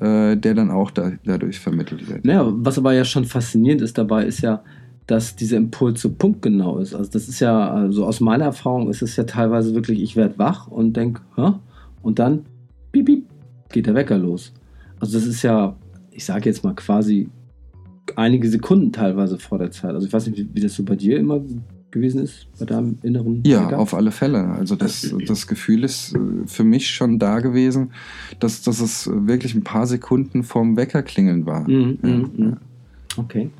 [0.00, 2.24] äh, der dann auch da, dadurch vermittelt wird.
[2.24, 4.62] Naja, was aber ja schon faszinierend ist dabei, ist ja,
[5.06, 6.94] dass dieser Impuls so punktgenau ist.
[6.94, 10.38] Also das ist ja, also aus meiner Erfahrung ist es ja teilweise wirklich, ich werde
[10.38, 11.20] wach und denke,
[12.02, 12.46] und dann,
[12.92, 13.26] piep, piep,
[13.72, 14.52] geht der Wecker los.
[15.00, 15.76] Also das ist ja,
[16.10, 17.28] ich sage jetzt mal quasi
[18.16, 19.94] einige Sekunden teilweise vor der Zeit.
[19.94, 21.40] Also ich weiß nicht, wie, wie das so bei dir immer
[21.90, 23.78] gewesen ist bei deinem inneren Ja, Backup?
[23.80, 24.44] auf alle Fälle.
[24.50, 27.90] Also das, das Gefühl ist äh, für mich schon da gewesen,
[28.38, 31.68] dass, dass es wirklich ein paar Sekunden vorm Weckerklingeln war.
[31.68, 32.56] Mhm, Ja, mhm, mhm.
[33.16, 33.50] Okay.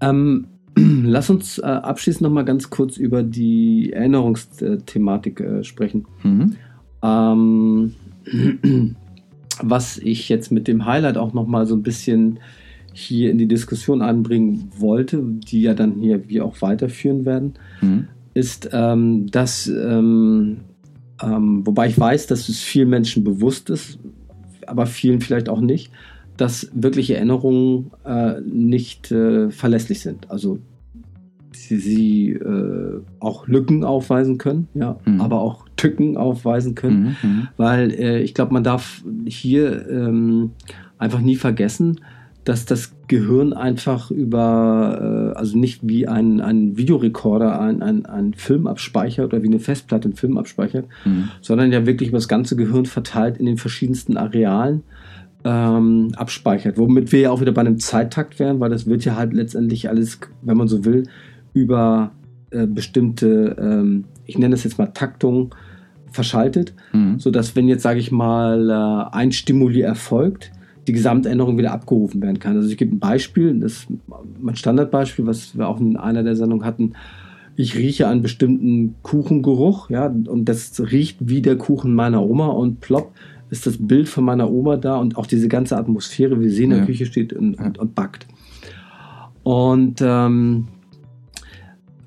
[0.00, 6.06] Ähm, lass uns äh, abschließend noch mal ganz kurz über die Erinnerungsthematik äh, sprechen.
[6.22, 6.56] Mhm.
[7.02, 7.94] Ähm,
[9.62, 12.38] was ich jetzt mit dem Highlight auch noch mal so ein bisschen
[12.92, 18.08] hier in die Diskussion einbringen wollte, die ja dann hier wir auch weiterführen werden, Mhm.
[18.34, 20.58] ist, ähm, dass, ähm,
[21.22, 23.98] ähm, wobei ich weiß, dass es vielen Menschen bewusst ist,
[24.66, 25.90] aber vielen vielleicht auch nicht,
[26.36, 30.30] dass wirkliche Erinnerungen äh, nicht äh, verlässlich sind.
[30.30, 30.58] Also
[31.78, 35.20] sie, sie äh, auch Lücken aufweisen können, ja, Mhm.
[35.20, 37.28] aber auch Tücken aufweisen können, Mhm.
[37.30, 37.48] Mhm.
[37.56, 40.50] weil äh, ich glaube, man darf hier ähm,
[40.98, 42.00] einfach nie vergessen,
[42.44, 48.34] dass das Gehirn einfach über, äh, also nicht wie ein, ein Videorekorder ein, ein, ein
[48.34, 51.28] Film abspeichert oder wie eine Festplatte einen Film abspeichert, Mhm.
[51.40, 54.82] sondern ja wirklich über das ganze Gehirn verteilt in den verschiedensten Arealen
[55.44, 56.76] ähm, abspeichert.
[56.76, 59.88] Womit wir ja auch wieder bei einem Zeittakt wären, weil das wird ja halt letztendlich
[59.88, 61.04] alles, wenn man so will,
[61.52, 62.12] über
[62.50, 65.54] äh, bestimmte, ähm, ich nenne das jetzt mal Taktung,
[66.12, 67.20] verschaltet, Mhm.
[67.20, 70.50] sodass wenn jetzt, sage ich mal, äh, ein Stimuli erfolgt,
[70.88, 72.56] die Gesamtänderung wieder abgerufen werden kann.
[72.56, 73.88] Also ich gebe ein Beispiel, das ist
[74.40, 76.94] mein Standardbeispiel, was wir auch in einer der Sendungen hatten.
[77.54, 82.80] Ich rieche einen bestimmten Kuchengeruch, ja, und das riecht wie der Kuchen meiner Oma und
[82.80, 83.12] plopp
[83.50, 86.70] ist das Bild von meiner Oma da und auch diese ganze Atmosphäre, wie sie in
[86.70, 86.84] der Ja.
[86.86, 88.26] Küche steht und, und, und backt.
[89.42, 90.68] Und ähm,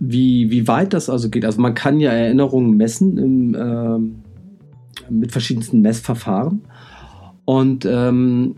[0.06, 4.16] wie, wie weit das also geht, also man kann ja Erinnerungen messen im, ähm,
[5.10, 6.62] mit verschiedensten Messverfahren.
[7.46, 8.56] Und ähm,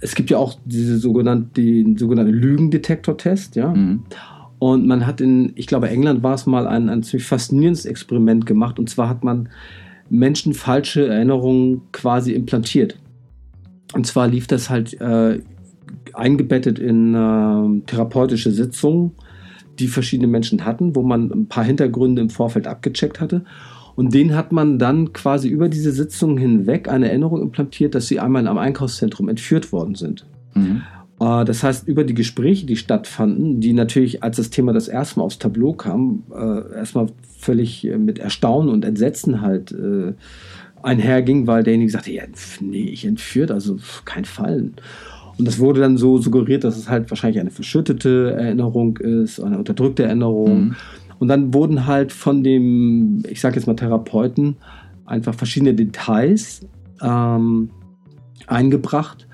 [0.00, 3.72] es gibt ja auch diese sogenannte, den sogenannten Lügendetektor-Test, ja.
[3.72, 4.02] Mhm.
[4.58, 8.46] Und man hat in, ich glaube, England war es mal ein, ein ziemlich faszinierendes Experiment
[8.46, 8.78] gemacht.
[8.78, 9.48] Und zwar hat man
[10.08, 12.96] Menschen falsche Erinnerungen quasi implantiert.
[13.92, 15.40] Und zwar lief das halt äh,
[16.14, 19.12] eingebettet in äh, therapeutische Sitzungen,
[19.82, 23.44] die verschiedene Menschen hatten, wo man ein paar Hintergründe im Vorfeld abgecheckt hatte.
[23.94, 28.20] Und denen hat man dann quasi über diese Sitzungen hinweg eine Erinnerung implantiert, dass sie
[28.20, 30.24] einmal am Einkaufszentrum entführt worden sind.
[30.54, 30.82] Mhm.
[31.20, 35.18] Äh, Das heißt, über die Gespräche, die stattfanden, die natürlich, als das Thema das erste
[35.18, 37.06] Mal aufs Tableau kam, äh, erstmal
[37.38, 39.74] völlig äh, mit Erstaunen und Entsetzen halt
[40.82, 42.24] einherging, weil derjenige sagte, ja,
[42.60, 44.70] nee, ich entführt, also kein Fall.
[45.42, 49.58] Und das wurde dann so suggeriert, dass es halt wahrscheinlich eine verschüttete Erinnerung ist, eine
[49.58, 50.66] unterdrückte Erinnerung.
[50.66, 50.74] Mhm.
[51.18, 54.54] Und dann wurden halt von dem, ich sage jetzt mal Therapeuten,
[55.04, 56.60] einfach verschiedene Details
[57.02, 57.70] ähm,
[58.46, 59.26] eingebracht.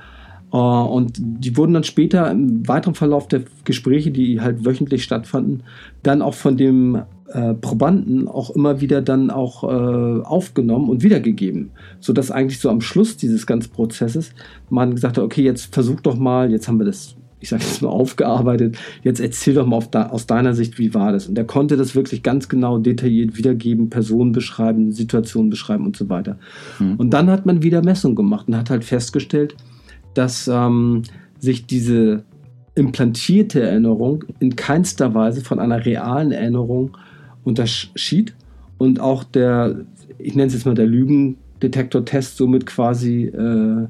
[0.50, 5.62] Äh, und die wurden dann später im weiteren Verlauf der Gespräche, die halt wöchentlich stattfanden,
[6.02, 11.70] dann auch von dem äh, Probanden auch immer wieder dann auch äh, aufgenommen und wiedergegeben.
[12.00, 14.32] Sodass eigentlich so am Schluss dieses ganzen Prozesses
[14.70, 17.82] man gesagt hat, okay, jetzt versuch doch mal, jetzt haben wir das, ich sage jetzt
[17.82, 21.26] mal aufgearbeitet, jetzt erzähl doch mal da, aus deiner Sicht, wie war das?
[21.28, 26.08] Und er konnte das wirklich ganz genau detailliert wiedergeben, Personen beschreiben, Situationen beschreiben und so
[26.08, 26.38] weiter.
[26.78, 26.96] Mhm.
[26.96, 29.54] Und dann hat man wieder Messungen gemacht und hat halt festgestellt,
[30.14, 31.02] dass ähm,
[31.38, 32.24] sich diese
[32.74, 36.96] implantierte Erinnerung in keinster Weise von einer realen Erinnerung
[37.44, 38.34] unterschied
[38.78, 39.84] und auch der,
[40.18, 43.88] ich nenne es jetzt mal der Lügendetektor-Test somit quasi äh,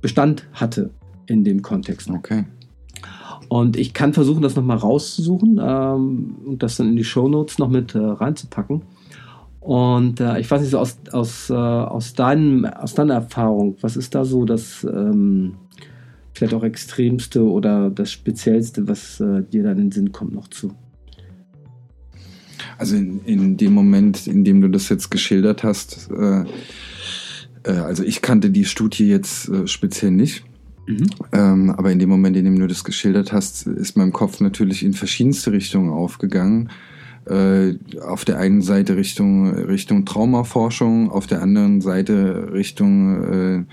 [0.00, 0.90] Bestand hatte
[1.26, 2.10] in dem Kontext.
[2.10, 2.44] Okay.
[3.48, 7.68] Und ich kann versuchen, das nochmal rauszusuchen ähm, und das dann in die Shownotes noch
[7.68, 8.82] mit äh, reinzupacken.
[9.60, 13.96] Und äh, ich weiß nicht, so aus, aus, äh, aus, deinem, aus deiner Erfahrung, was
[13.96, 15.56] ist da so das ähm,
[16.32, 20.48] vielleicht auch extremste oder das speziellste, was äh, dir dann in den Sinn kommt noch
[20.48, 20.72] zu?
[22.80, 26.44] Also in, in dem Moment, in dem du das jetzt geschildert hast, äh,
[27.64, 30.44] äh, also ich kannte die Studie jetzt äh, speziell nicht,
[31.30, 34.82] ähm, aber in dem Moment, in dem du das geschildert hast, ist mein Kopf natürlich
[34.82, 36.70] in verschiedenste Richtungen aufgegangen.
[37.26, 43.64] Äh, auf der einen Seite Richtung, Richtung Traumaforschung, auf der anderen Seite Richtung äh, äh,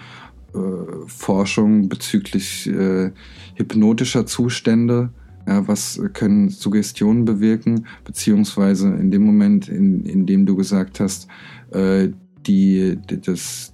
[1.07, 3.11] Forschung bezüglich äh,
[3.55, 5.11] hypnotischer Zustände.
[5.47, 11.27] Ja, was können Suggestionen bewirken, beziehungsweise in dem Moment, in, in dem du gesagt hast,
[11.71, 12.09] äh,
[12.45, 13.73] die, das,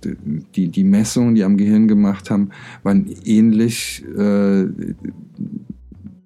[0.55, 2.49] die, die Messungen, die am Gehirn gemacht haben,
[2.83, 4.65] waren ähnlich äh,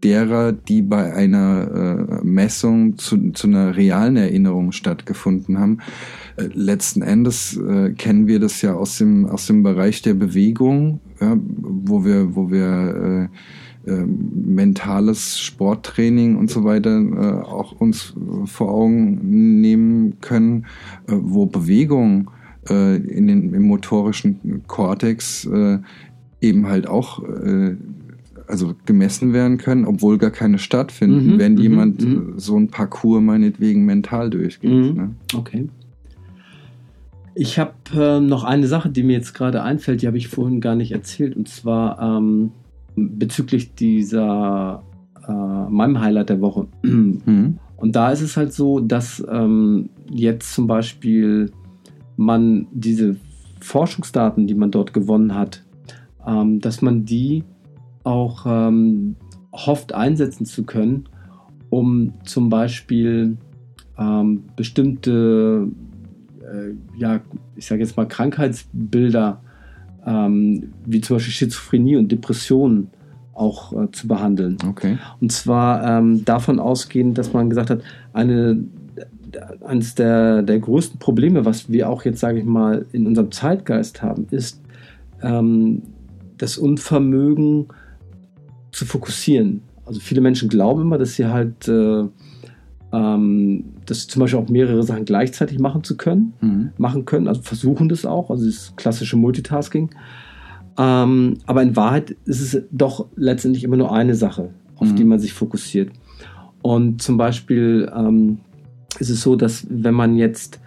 [0.04, 5.80] derer, die bei einer äh, Messung zu, zu einer realen Erinnerung stattgefunden haben.
[6.38, 11.02] Äh, letzten Endes äh, kennen wir das ja aus dem, aus dem Bereich der Bewegung,
[11.20, 13.38] ja, wo wir, wo wir äh,
[13.96, 18.14] mentales Sporttraining und so weiter äh, auch uns
[18.46, 20.66] vor Augen nehmen können,
[21.08, 22.32] äh, wo Bewegung
[22.70, 25.80] äh, in den, im motorischen Kortex äh,
[26.42, 27.76] eben halt auch äh,
[28.48, 32.36] also gemessen werden können, obwohl gar keine stattfinden, Mhm, wenn mhm, jemand mhm.
[32.36, 34.72] äh, so ein Parcours meinetwegen mental durchgeht.
[34.72, 34.94] Mhm.
[34.96, 35.10] Ne?
[35.36, 35.70] Okay.
[37.36, 40.76] Ich habe noch eine Sache, die mir jetzt gerade einfällt, die habe ich vorhin gar
[40.76, 42.52] nicht erzählt, und zwar ähm,
[42.98, 44.84] bezüglich dieser
[45.28, 46.68] äh, meinem Highlight der Woche.
[46.82, 47.60] Mhm.
[47.78, 51.52] Und da ist es halt so, dass ähm, jetzt zum Beispiel
[52.16, 53.18] man diese
[53.62, 55.64] Forschungsdaten, die man dort gewonnen hat,
[56.26, 57.44] ähm, dass man die
[58.04, 59.16] auch ähm,
[59.54, 61.08] hofft einsetzen zu können,
[61.70, 63.38] um zum Beispiel
[64.00, 65.68] ähm, bestimmte,
[66.42, 67.20] äh, ja,
[67.56, 69.42] ich sage jetzt mal Krankheitsbilder,
[70.08, 72.90] ähm, wie zum Beispiel Schizophrenie und Depressionen
[73.34, 74.58] auch äh, zu behandeln.
[74.68, 74.98] Okay.
[75.22, 77.82] Und zwar ähm, davon ausgehend, dass man gesagt hat,
[78.14, 78.64] eine,
[79.66, 84.02] eines der, der größten Probleme, was wir auch jetzt, sage ich mal, in unserem Zeitgeist
[84.02, 84.62] haben, ist
[85.22, 85.84] ähm,
[86.38, 87.68] das Unvermögen
[88.72, 89.62] zu fokussieren.
[89.86, 92.06] Also viele Menschen glauben immer, dass sie halt, äh,
[92.94, 96.70] ähm, dass sie zum Beispiel auch mehrere Sachen gleichzeitig machen zu können Mhm.
[96.78, 99.90] machen können, also versuchen das auch, also das klassische Multitasking.
[100.78, 104.96] Ähm, aber in Wahrheit ist es doch letztendlich immer nur eine Sache, auf Mhm.
[104.96, 105.92] die man sich fokussiert.
[106.62, 108.40] Und zum Beispiel ähm,
[109.00, 110.60] ist es so, dass wenn man jetzt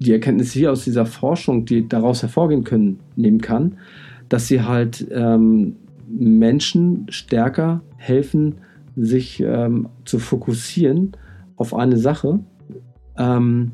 [0.00, 3.78] die Erkenntnisse hier aus dieser Forschung, die daraus hervorgehen können, nehmen kann,
[4.28, 5.76] dass sie halt ähm,
[6.08, 8.56] Menschen stärker helfen,
[8.96, 11.12] sich ähm, zu fokussieren
[11.58, 12.40] auf eine Sache
[13.18, 13.72] ähm,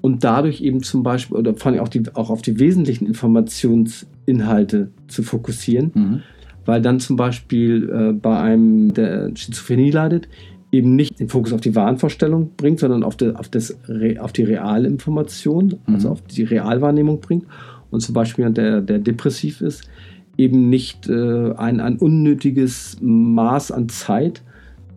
[0.00, 4.90] und dadurch eben zum Beispiel oder vor allem auch, die, auch auf die wesentlichen Informationsinhalte
[5.08, 6.22] zu fokussieren, Mhm.
[6.66, 10.28] weil dann zum Beispiel äh, bei einem, der Schizophrenie leidet,
[10.72, 13.76] eben nicht den Fokus auf die Wahnvorstellung bringt, sondern auf, die, auf, das,
[14.18, 16.12] auf die reale Information, also Mhm.
[16.12, 17.46] auf die Realwahrnehmung bringt.
[17.90, 19.88] Und zum Beispiel der, der depressiv ist,
[20.36, 24.42] eben nicht äh, ein, ein unnötiges Maß an Zeit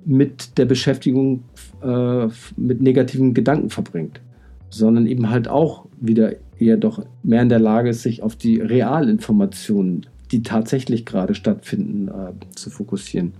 [0.07, 1.43] mit der Beschäftigung
[1.83, 4.21] äh, mit negativen Gedanken verbringt,
[4.69, 8.59] sondern eben halt auch wieder eher doch mehr in der Lage ist, sich auf die
[8.61, 13.33] Realinformationen, die tatsächlich gerade stattfinden, äh, zu fokussieren.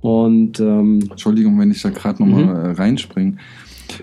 [0.00, 3.36] Und ähm, Entschuldigung, wenn ich da gerade nochmal mal äh, reinspringe.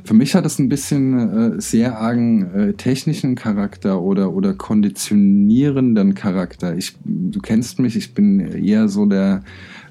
[0.04, 6.14] Für mich hat es ein bisschen äh, sehr argen äh, technischen Charakter oder, oder konditionierenden
[6.14, 6.78] Charakter.
[6.78, 9.44] Ich, du kennst mich, ich bin eher so der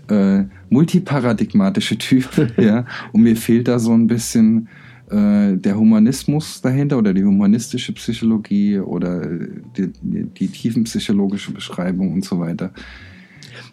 [0.08, 4.68] äh, multiparadigmatische Typ, ja, und mir fehlt da so ein bisschen
[5.10, 12.12] äh, der Humanismus dahinter oder die humanistische Psychologie oder äh, die, die, die tiefenpsychologische Beschreibung
[12.12, 12.72] und so weiter.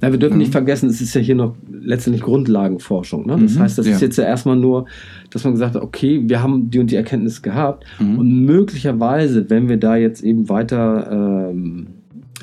[0.02, 3.26] Ja, wir dürfen nicht vergessen, es ist ja hier noch letztendlich Grundlagenforschung.
[3.28, 3.38] Ne?
[3.40, 3.94] Das Mhm, heißt, das ja.
[3.96, 4.88] ist jetzt ja erstmal nur,
[5.30, 8.20] dass man gesagt hat, okay, wir haben die und die Erkenntnis gehabt Mhm.
[8.20, 11.88] und möglicherweise, wenn wir da jetzt eben weiter ähm,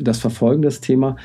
[0.00, 1.16] das verfolgen, das Thema,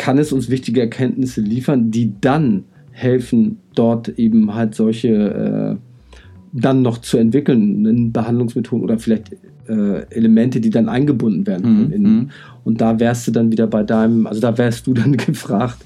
[0.00, 6.80] kann es uns wichtige Erkenntnisse liefern, die dann helfen, dort eben halt solche äh, dann
[6.80, 9.36] noch zu entwickeln, in Behandlungsmethoden oder vielleicht
[9.68, 11.84] äh, Elemente, die dann eingebunden werden.
[11.84, 12.30] Mhm, In, mhm.
[12.64, 15.84] und da wärst du dann wieder bei deinem, also da wärst du dann gefragt,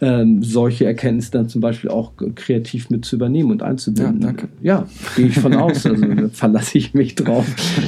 [0.00, 4.22] ähm, solche Erkenntnisse dann zum Beispiel auch kreativ mit zu übernehmen und einzubinden.
[4.22, 4.48] Ja, danke.
[4.60, 5.86] Ja, gehe ich von aus.
[5.86, 7.46] Also verlasse ich mich drauf.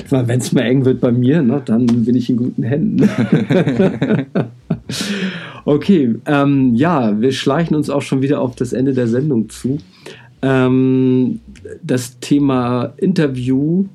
[0.09, 3.11] Wenn es mal eng wird bei mir, ne, dann bin ich in guten Händen.
[5.65, 9.79] okay, ähm, ja, wir schleichen uns auch schon wieder auf das Ende der Sendung zu.
[10.41, 11.41] Ähm,
[11.83, 13.87] das Thema Interview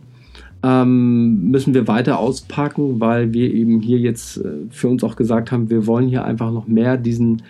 [0.63, 5.51] ähm, müssen wir weiter auspacken, weil wir eben hier jetzt äh, für uns auch gesagt
[5.51, 7.43] haben, wir wollen hier einfach noch mehr diesen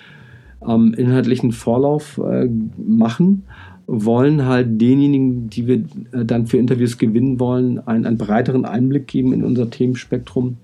[0.68, 3.44] ähm, inhaltlichen Vorlauf äh, machen,
[3.86, 5.76] wollen halt denjenigen, die wir
[6.12, 10.58] äh, dann für Interviews gewinnen wollen, einen, einen breiteren Einblick geben in unser Themenspektrum.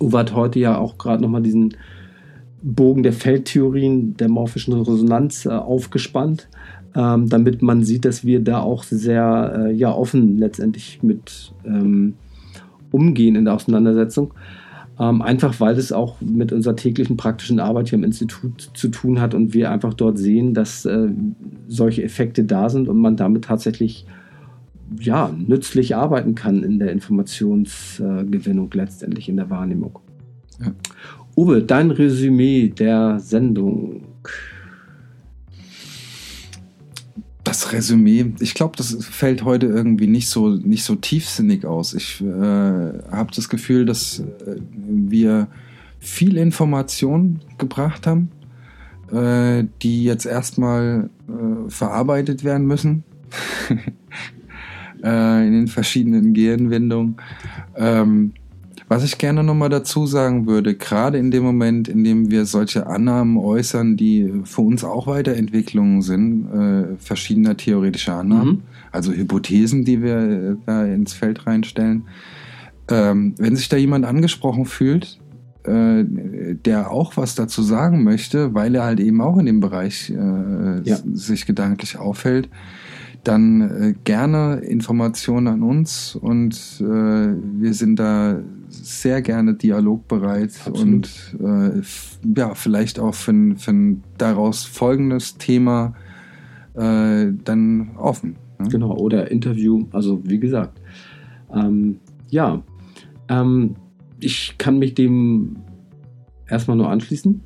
[0.00, 1.74] Uwe hat heute ja auch gerade nochmal diesen
[2.64, 6.48] Bogen der Feldtheorien der morphischen Resonanz äh, aufgespannt,
[6.96, 12.14] ähm, damit man sieht, dass wir da auch sehr äh, ja, offen letztendlich mit ähm,
[12.90, 14.32] umgehen in der Auseinandersetzung.
[14.98, 19.20] Ähm, einfach weil es auch mit unserer täglichen praktischen Arbeit hier im Institut zu tun
[19.20, 21.08] hat und wir einfach dort sehen, dass äh,
[21.66, 24.06] solche Effekte da sind und man damit tatsächlich
[25.00, 29.98] ja, nützlich arbeiten kann in der Informationsgewinnung letztendlich in der Wahrnehmung.
[30.60, 30.72] Ja.
[31.36, 34.02] Uwe, dein Resümee der Sendung.
[37.42, 41.92] Das Resümee, ich glaube, das fällt heute irgendwie nicht so, nicht so tiefsinnig aus.
[41.94, 45.48] Ich äh, habe das Gefühl, dass äh, wir
[45.98, 48.30] viel Information gebracht haben,
[49.12, 53.04] äh, die jetzt erstmal äh, verarbeitet werden müssen.
[55.02, 57.16] äh, in den verschiedenen Gehirnwindungen.
[57.76, 58.32] Ähm,
[58.88, 62.86] was ich gerne nochmal dazu sagen würde, gerade in dem Moment, in dem wir solche
[62.86, 68.62] Annahmen äußern, die für uns auch Weiterentwicklungen sind, äh, verschiedener theoretischer Annahmen, Mhm.
[68.92, 72.04] also Hypothesen, die wir äh, da ins Feld reinstellen,
[72.90, 75.18] ähm, wenn sich da jemand angesprochen fühlt,
[75.64, 80.10] äh, der auch was dazu sagen möchte, weil er halt eben auch in dem Bereich
[80.10, 80.98] äh, Ja.
[81.14, 82.50] sich gedanklich aufhält,
[83.24, 91.34] dann äh, gerne Informationen an uns und äh, wir sind da sehr gerne dialogbereit Absolut.
[91.40, 91.82] und äh,
[92.36, 95.94] ja, vielleicht auch für, ein- für ein daraus folgendes Thema
[96.74, 98.36] äh, dann offen.
[98.58, 98.68] Ne?
[98.68, 100.80] Genau, oder Interview, also wie gesagt.
[101.52, 101.98] Ähm,
[102.30, 102.62] ja,
[103.28, 103.76] ähm,
[104.20, 105.56] ich kann mich dem
[106.48, 107.40] erstmal nur anschließen.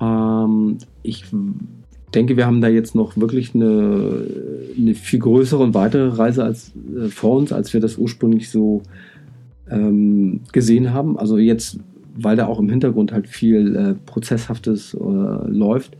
[0.00, 1.24] Ähm, ich
[2.16, 4.26] denke, wir haben da jetzt noch wirklich eine,
[4.76, 8.82] eine viel größere und weitere Reise als, äh, vor uns, als wir das ursprünglich so
[9.70, 11.18] ähm, gesehen haben.
[11.18, 11.78] Also jetzt,
[12.16, 15.96] weil da auch im Hintergrund halt viel äh, Prozesshaftes äh, läuft,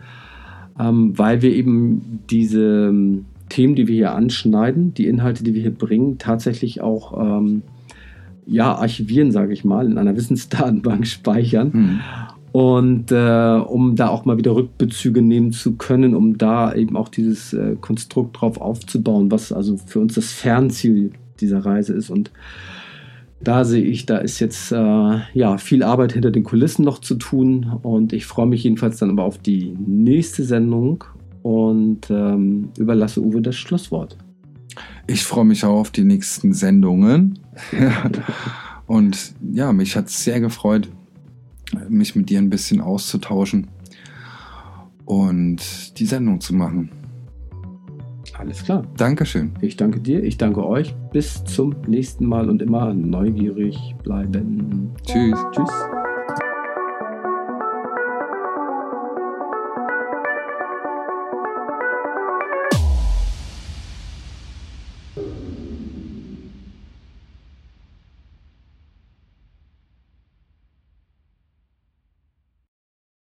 [0.80, 5.62] ähm, weil wir eben diese ähm, Themen, die wir hier anschneiden, die Inhalte, die wir
[5.62, 7.62] hier bringen, tatsächlich auch ähm,
[8.46, 11.72] ja, archivieren, sage ich mal, in einer Wissensdatenbank speichern.
[11.72, 12.00] Hm.
[12.56, 17.10] Und äh, um da auch mal wieder Rückbezüge nehmen zu können, um da eben auch
[17.10, 22.08] dieses äh, Konstrukt drauf aufzubauen, was also für uns das Fernziel dieser Reise ist.
[22.08, 22.30] Und
[23.42, 27.16] da sehe ich, da ist jetzt äh, ja viel Arbeit hinter den Kulissen noch zu
[27.16, 27.78] tun.
[27.82, 31.04] Und ich freue mich jedenfalls dann aber auf die nächste Sendung
[31.42, 34.16] und ähm, überlasse Uwe das Schlusswort.
[35.06, 37.38] Ich freue mich auch auf die nächsten Sendungen.
[38.86, 40.88] Und ja, mich hat es sehr gefreut,
[41.88, 43.68] mich mit dir ein bisschen auszutauschen
[45.04, 46.90] und die Sendung zu machen.
[48.38, 48.84] Alles klar.
[48.96, 49.52] Dankeschön.
[49.60, 50.94] Ich danke dir, ich danke euch.
[51.12, 54.90] Bis zum nächsten Mal und immer neugierig bleiben.
[55.04, 55.38] Tschüss.
[55.52, 55.70] Tschüss.